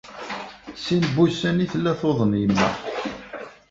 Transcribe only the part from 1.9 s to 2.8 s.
tuḍen yemma.